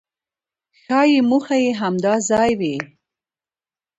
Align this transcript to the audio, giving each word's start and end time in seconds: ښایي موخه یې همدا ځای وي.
ښایي 0.81 1.19
موخه 1.29 1.55
یې 1.63 1.71
همدا 1.81 2.13
ځای 2.29 2.51
وي. 2.59 2.75